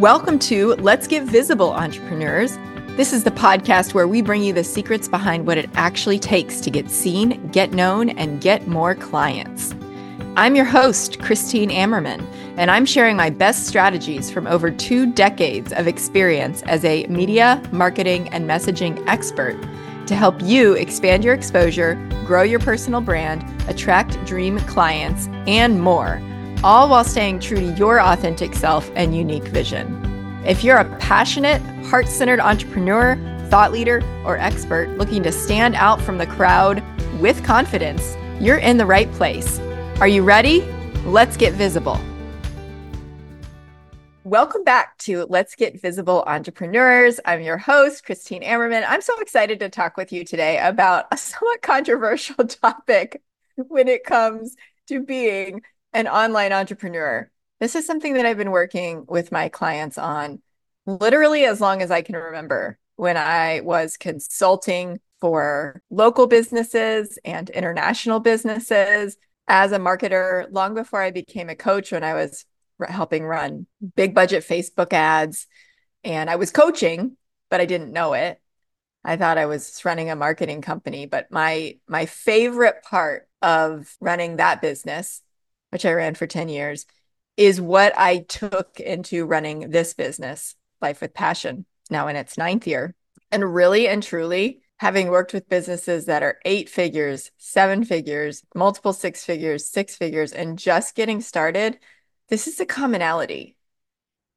[0.00, 2.56] Welcome to Let's Get Visible Entrepreneurs.
[2.96, 6.62] This is the podcast where we bring you the secrets behind what it actually takes
[6.62, 9.74] to get seen, get known, and get more clients.
[10.36, 12.26] I'm your host, Christine Ammerman,
[12.56, 17.62] and I'm sharing my best strategies from over two decades of experience as a media,
[17.70, 19.60] marketing, and messaging expert
[20.06, 26.22] to help you expand your exposure, grow your personal brand, attract dream clients, and more
[26.62, 29.96] all while staying true to your authentic self and unique vision.
[30.46, 33.16] If you're a passionate, heart centered entrepreneur,
[33.48, 36.82] thought leader, or expert looking to stand out from the crowd
[37.18, 39.58] with confidence, you're in the right place.
[40.00, 40.60] Are you ready?
[41.06, 41.98] Let's get visible.
[44.24, 47.20] Welcome back to Let's Get Visible Entrepreneurs.
[47.24, 48.84] I'm your host, Christine Ammerman.
[48.86, 53.22] I'm so excited to talk with you today about a somewhat controversial topic
[53.56, 54.56] when it comes
[54.88, 57.30] to being an online entrepreneur.
[57.58, 60.40] This is something that I've been working with my clients on
[60.86, 67.50] literally as long as I can remember when I was consulting for local businesses and
[67.50, 72.44] international businesses as a marketer long before I became a coach when I was
[72.88, 75.46] helping run big budget Facebook ads
[76.02, 77.16] and I was coaching
[77.50, 78.40] but I didn't know it.
[79.04, 84.36] I thought I was running a marketing company, but my my favorite part of running
[84.36, 85.22] that business
[85.70, 86.86] which I ran for 10 years,
[87.36, 92.66] is what I took into running this business, Life with Passion, now in its ninth
[92.66, 92.94] year.
[93.30, 98.92] And really and truly, having worked with businesses that are eight figures, seven figures, multiple
[98.92, 101.78] six figures, six figures, and just getting started,
[102.28, 103.56] this is a commonality.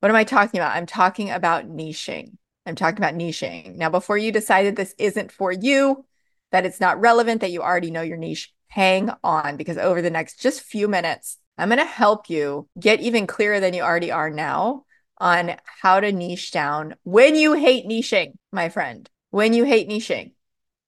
[0.00, 0.76] What am I talking about?
[0.76, 2.36] I'm talking about niching.
[2.66, 3.76] I'm talking about niching.
[3.76, 6.04] Now, before you decide that this isn't for you,
[6.52, 10.10] that it's not relevant, that you already know your niche, hang on because over the
[10.10, 14.10] next just few minutes, I'm going to help you get even clearer than you already
[14.10, 14.84] are now
[15.18, 19.08] on how to niche down when you hate niching, my friend.
[19.30, 20.32] When you hate niching,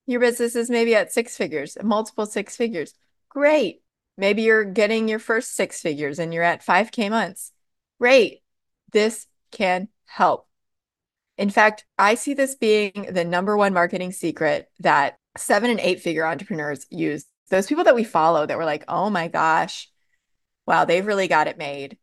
[0.06, 2.94] your business is maybe at six figures, multiple six figures.
[3.28, 3.82] Great.
[4.16, 7.52] Maybe you're getting your first six figures and you're at 5K months.
[7.98, 8.40] Great.
[8.92, 10.46] This can help.
[11.36, 16.00] In fact, I see this being the number one marketing secret that seven and eight
[16.00, 19.88] figure entrepreneurs use those people that we follow that were like, oh my gosh,
[20.66, 21.98] wow, they've really got it made.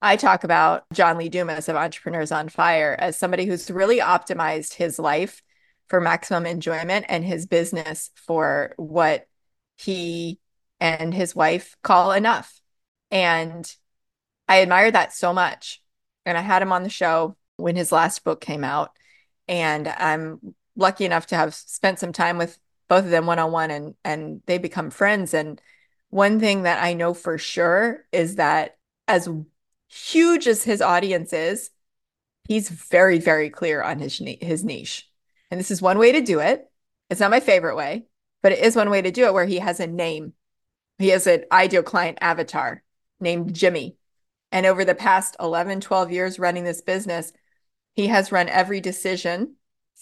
[0.00, 4.74] I talk about John Lee Dumas of Entrepreneurs on Fire as somebody who's really optimized
[4.74, 5.42] his life
[5.88, 9.26] for maximum enjoyment and his business for what
[9.76, 10.38] he
[10.80, 12.60] and his wife call enough.
[13.10, 13.70] And
[14.46, 15.82] I admire that so much.
[16.24, 18.92] And I had him on the show when his last book came out.
[19.48, 23.52] And I'm lucky enough to have spent some time with both of them one on
[23.52, 25.34] one and and they become friends.
[25.34, 25.60] And
[26.10, 29.28] one thing that I know for sure is that as
[29.88, 31.70] huge as his audience is
[32.46, 35.08] he's very very clear on his his niche.
[35.50, 36.70] And this is one way to do it.
[37.10, 38.06] It's not my favorite way
[38.42, 40.32] but it is one way to do it where he has a name.
[40.98, 42.82] He has an ideal client avatar
[43.20, 43.96] named Jimmy.
[44.50, 47.32] And over the past 11 12 years running this business
[47.94, 49.56] he has run every decision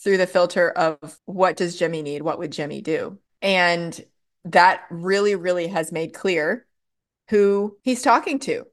[0.07, 2.23] through the filter of what does Jimmy need?
[2.23, 3.19] What would Jimmy do?
[3.43, 4.01] And
[4.45, 6.65] that really, really has made clear
[7.29, 8.67] who he's talking to.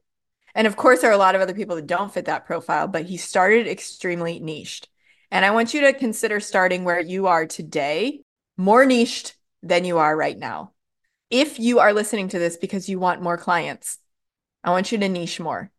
[0.54, 2.86] And of course, there are a lot of other people that don't fit that profile,
[2.86, 4.88] but he started extremely niched.
[5.32, 8.22] And I want you to consider starting where you are today,
[8.56, 10.70] more niched than you are right now.
[11.30, 13.98] If you are listening to this because you want more clients,
[14.62, 15.72] I want you to niche more.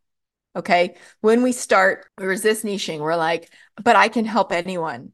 [0.54, 0.98] Okay.
[1.22, 3.00] When we start, we resist niching.
[3.00, 3.50] We're like,
[3.82, 5.14] but I can help anyone.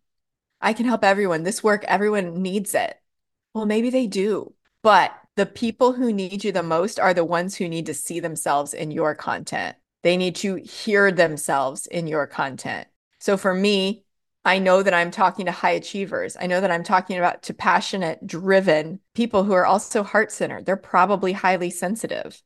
[0.62, 1.44] I can help everyone.
[1.44, 3.00] This work, everyone needs it.
[3.54, 4.54] Well, maybe they do.
[4.84, 8.20] But the people who need you the most are the ones who need to see
[8.20, 9.76] themselves in your content.
[10.04, 12.88] They need to hear themselves in your content.
[13.20, 14.04] So for me,
[14.44, 16.36] I know that I'm talking to high achievers.
[16.40, 20.66] I know that I'm talking about to passionate, driven people who are also heart centered.
[20.66, 22.42] They're probably highly sensitive.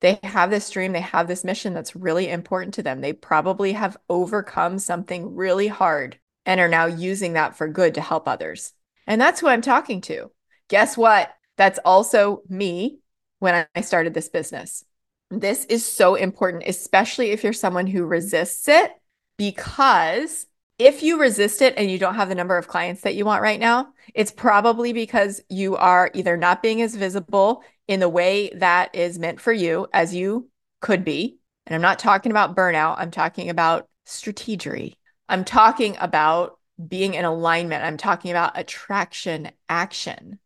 [0.00, 3.00] They have this dream, they have this mission that's really important to them.
[3.00, 8.00] They probably have overcome something really hard and are now using that for good to
[8.00, 8.72] help others.
[9.06, 10.30] And that's who I'm talking to.
[10.68, 11.30] Guess what?
[11.56, 13.00] That's also me
[13.40, 14.84] when I started this business.
[15.30, 18.92] This is so important, especially if you're someone who resists it,
[19.36, 20.46] because
[20.78, 23.42] if you resist it and you don't have the number of clients that you want
[23.42, 28.50] right now, it's probably because you are either not being as visible in the way
[28.56, 30.48] that is meant for you as you
[30.80, 31.38] could be.
[31.66, 34.94] And I'm not talking about burnout, I'm talking about strategery.
[35.28, 37.84] I'm talking about being in alignment.
[37.84, 40.38] I'm talking about attraction action,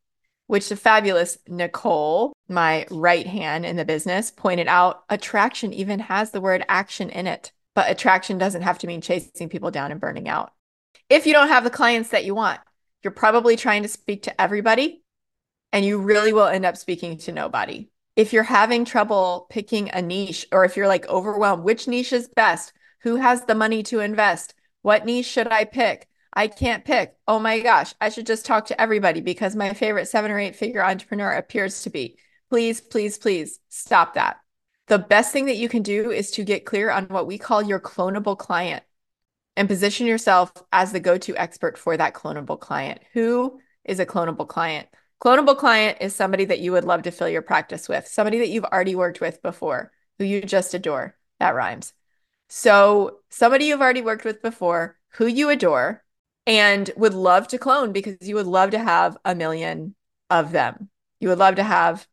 [0.47, 6.31] which the fabulous Nicole, my right hand in the business, pointed out attraction even has
[6.31, 7.53] the word action in it.
[7.75, 10.53] but attraction doesn't have to mean chasing people down and burning out.
[11.09, 12.61] If you don't have the clients that you want,
[13.03, 15.03] you're probably trying to speak to everybody
[15.73, 17.89] and you really will end up speaking to nobody.
[18.17, 22.29] If you're having trouble picking a niche or if you're like overwhelmed, which niche is
[22.29, 22.73] best?
[23.03, 24.53] Who has the money to invest?
[24.83, 26.09] What niche should I pick?
[26.33, 27.17] I can't pick.
[27.27, 30.57] Oh my gosh, I should just talk to everybody because my favorite seven or eight
[30.57, 32.19] figure entrepreneur appears to be.
[32.49, 34.39] Please, please, please stop that.
[34.87, 37.63] The best thing that you can do is to get clear on what we call
[37.63, 38.83] your clonable client
[39.57, 43.01] and position yourself as the go to expert for that clonable client.
[43.13, 44.89] Who is a clonable client?
[45.23, 48.49] Clonable client is somebody that you would love to fill your practice with, somebody that
[48.49, 51.17] you've already worked with before, who you just adore.
[51.41, 51.93] That rhymes.
[52.53, 56.03] So, somebody you've already worked with before, who you adore,
[56.49, 59.95] and would love to clone because you would love to have a million
[60.29, 60.91] of them.
[61.21, 62.09] You would love to have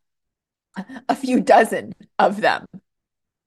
[1.10, 2.68] a few dozen of them,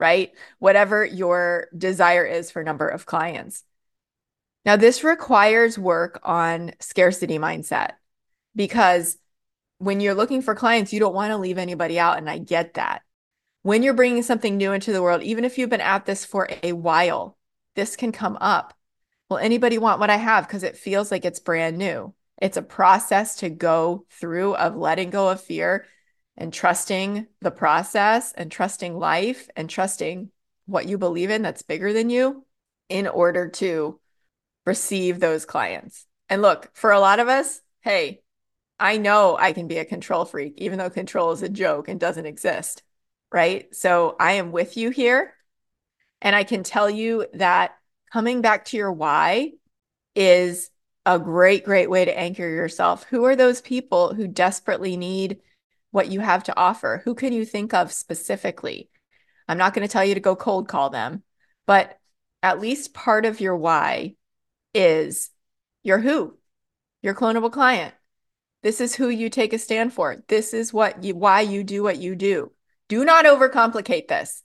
[0.01, 0.33] right?
[0.59, 3.63] Whatever your desire is for number of clients.
[4.65, 7.93] Now, this requires work on scarcity mindset
[8.57, 9.17] because
[9.79, 12.19] when you're looking for clients, you don't want to leave anybody out.
[12.19, 13.03] And I get that.
[13.63, 16.49] When you're bringing something new into the world, even if you've been at this for
[16.63, 17.37] a while,
[17.77, 18.75] this can come up.
[19.29, 20.47] Will anybody want what I have?
[20.47, 22.15] Because it feels like it's brand new.
[22.41, 25.87] It's a process to go through of letting go of fear
[26.39, 30.31] and trusting the process and trusting life and trusting
[30.65, 32.47] what you believe in that's bigger than you
[32.89, 34.01] in order to
[34.65, 36.07] receive those clients.
[36.31, 38.23] And look, for a lot of us, hey,
[38.79, 42.01] I know I can be a control freak, even though control is a joke and
[42.01, 42.83] doesn't exist.
[43.33, 43.75] Right.
[43.75, 45.35] So I am with you here.
[46.21, 47.77] And I can tell you that
[48.13, 49.53] coming back to your why
[50.15, 50.71] is
[51.07, 53.05] a great, great way to anchor yourself.
[53.05, 55.39] Who are those people who desperately need
[55.91, 57.03] what you have to offer?
[57.05, 58.91] Who can you think of specifically?
[59.49, 61.23] I'm not going to tell you to go cold call them,
[61.67, 61.99] but
[62.43, 64.15] at least part of your why
[64.75, 65.31] is
[65.83, 66.37] your who,
[67.03, 67.95] your clonable client.
[68.63, 70.23] This is who you take a stand for.
[70.29, 72.53] This is what you why you do what you do.
[72.91, 74.43] Do not overcomplicate this.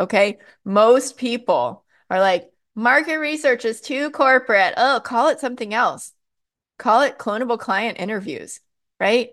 [0.00, 0.38] Okay?
[0.64, 4.74] Most people are like market research is too corporate.
[4.76, 6.12] Oh, call it something else.
[6.78, 8.58] Call it clonable client interviews,
[8.98, 9.30] right?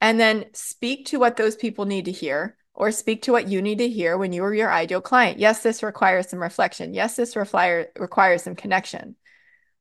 [0.00, 3.60] And then speak to what those people need to hear or speak to what you
[3.60, 5.40] need to hear when you are your ideal client.
[5.40, 6.94] Yes, this requires some reflection.
[6.94, 9.16] Yes, this require, requires some connection.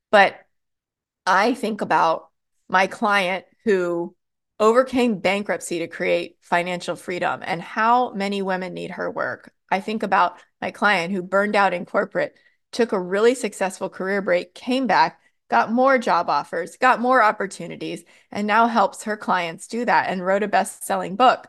[0.10, 0.36] But
[1.28, 2.30] I think about
[2.68, 4.16] my client who
[4.60, 9.54] overcame bankruptcy to create financial freedom and how many women need her work.
[9.72, 12.36] I think about my client who burned out in corporate,
[12.72, 15.20] took a really successful career break, came back,
[15.50, 20.24] got more job offers, got more opportunities, and now helps her clients do that and
[20.24, 21.48] wrote a best selling book.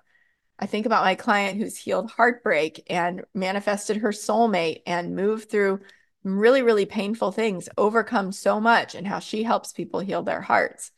[0.59, 5.81] I think about my client who's healed heartbreak and manifested her soulmate and moved through
[6.23, 10.93] really, really painful things, overcome so much, and how she helps people heal their hearts.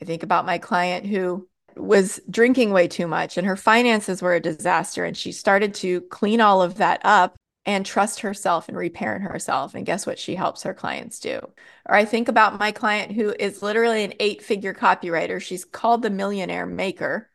[0.00, 4.34] I think about my client who was drinking way too much and her finances were
[4.34, 5.04] a disaster.
[5.04, 9.74] And she started to clean all of that up and trust herself and reparent herself.
[9.74, 11.40] And guess what she helps her clients do?
[11.86, 15.40] Or I think about my client who is literally an eight figure copywriter.
[15.40, 17.30] She's called the millionaire maker.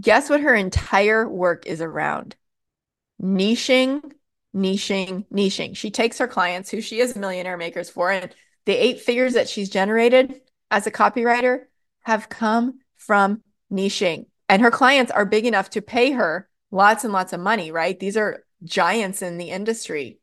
[0.00, 2.36] Guess what her entire work is around?
[3.22, 4.12] Niching
[4.54, 5.76] niching, niching.
[5.76, 8.34] She takes her clients who she is a millionaire makers for, and
[8.66, 11.64] the eight figures that she's generated as a copywriter
[12.02, 14.26] have come from niching.
[14.48, 17.98] And her clients are big enough to pay her lots and lots of money, right?
[17.98, 20.18] These are giants in the industry.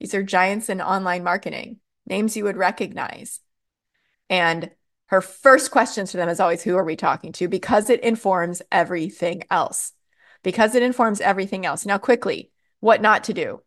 [0.00, 3.40] These are giants in online marketing, names you would recognize.
[4.30, 4.70] And
[5.06, 7.48] her first questions to them is always, Who are we talking to?
[7.48, 9.92] Because it informs everything else.
[10.42, 11.84] Because it informs everything else.
[11.84, 13.62] Now, quickly, what not to do.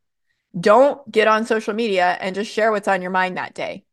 [0.58, 3.86] Don't get on social media and just share what's on your mind that day.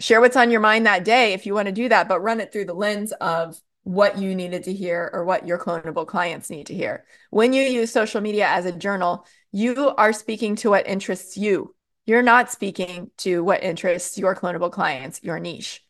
[0.00, 2.40] Share what's on your mind that day if you want to do that, but run
[2.40, 6.50] it through the lens of what you needed to hear or what your clonable clients
[6.50, 7.04] need to hear.
[7.30, 11.74] When you use social media as a journal, you are speaking to what interests you.
[12.06, 15.82] You're not speaking to what interests your clonable clients, your niche.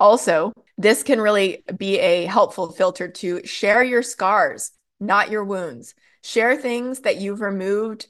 [0.00, 5.94] Also, this can really be a helpful filter to share your scars, not your wounds.
[6.22, 8.06] Share things that you've removed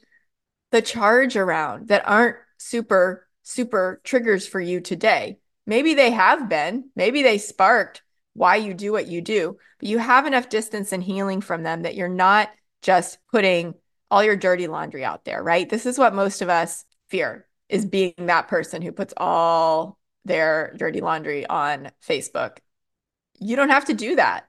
[0.71, 5.39] the charge around that aren't super, super triggers for you today.
[5.67, 8.01] Maybe they have been, maybe they sparked
[8.35, 11.83] why you do what you do, but you have enough distance and healing from them
[11.83, 12.49] that you're not
[12.81, 13.73] just putting
[14.11, 15.67] all your dirty laundry out there, right?
[15.69, 20.75] This is what most of us fear is being that person who puts all their
[20.77, 22.57] dirty laundry on Facebook.
[23.39, 24.47] You don't have to do that,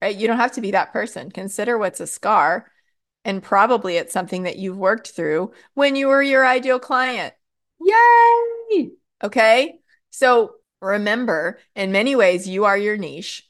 [0.00, 0.16] right?
[0.16, 1.30] You don't have to be that person.
[1.30, 2.70] Consider what's a scar
[3.24, 7.34] and probably it's something that you've worked through when you were your ideal client.
[7.80, 8.90] Yay!
[9.22, 9.80] Okay.
[10.10, 13.48] So remember, in many ways, you are your niche.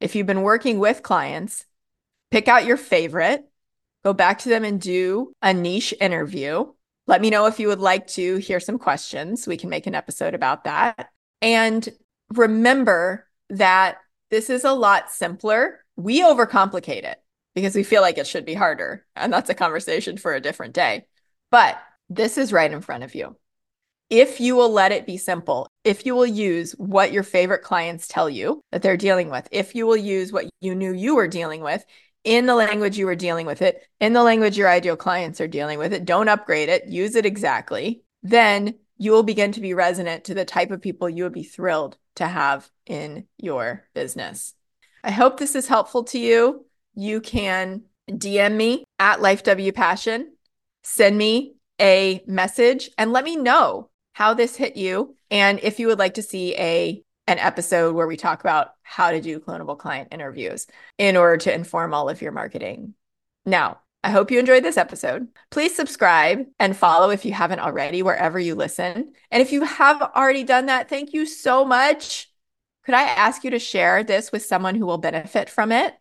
[0.00, 1.64] If you've been working with clients,
[2.30, 3.44] pick out your favorite,
[4.04, 6.72] go back to them and do a niche interview.
[7.06, 9.46] Let me know if you would like to hear some questions.
[9.46, 11.10] We can make an episode about that.
[11.42, 11.88] And
[12.34, 13.98] remember that
[14.30, 15.84] this is a lot simpler.
[15.96, 17.20] We overcomplicate it
[17.54, 19.04] because we feel like it should be harder.
[19.16, 21.06] And that's a conversation for a different day.
[21.50, 21.78] But
[22.08, 23.36] this is right in front of you.
[24.10, 28.08] If you will let it be simple, if you will use what your favorite clients
[28.08, 31.28] tell you that they're dealing with, if you will use what you knew you were
[31.28, 31.84] dealing with
[32.24, 35.46] in the language you were dealing with it, in the language your ideal clients are
[35.46, 39.74] dealing with it, don't upgrade it, use it exactly, then you will begin to be
[39.74, 44.54] resonant to the type of people you would be thrilled to have in your business.
[45.04, 46.66] I hope this is helpful to you.
[46.94, 50.24] You can DM me at LifeWPassion,
[50.82, 55.86] send me a message, and let me know how this hit you and if you
[55.86, 59.78] would like to see a an episode where we talk about how to do clonable
[59.78, 60.66] client interviews
[60.98, 62.94] in order to inform all of your marketing.
[63.46, 65.28] Now, I hope you enjoyed this episode.
[65.50, 69.12] Please subscribe and follow if you haven't already, wherever you listen.
[69.30, 72.28] And if you have already done that, thank you so much.
[72.84, 75.94] Could I ask you to share this with someone who will benefit from it?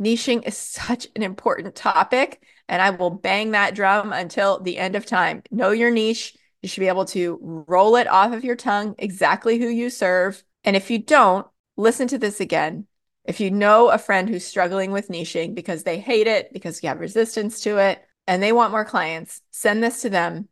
[0.00, 4.94] Niching is such an important topic, and I will bang that drum until the end
[4.94, 5.42] of time.
[5.50, 6.36] Know your niche.
[6.66, 10.42] You should be able to roll it off of your tongue exactly who you serve
[10.64, 11.46] and if you don't,
[11.76, 12.88] listen to this again.
[13.24, 16.88] If you know a friend who's struggling with niching because they hate it, because you
[16.88, 20.48] have resistance to it, and they want more clients, send this to them.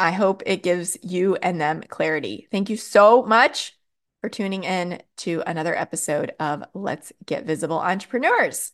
[0.00, 2.48] I hope it gives you and them clarity.
[2.50, 3.78] Thank you so much
[4.20, 8.72] for tuning in to another episode of Let's Get Visible Entrepreneurs.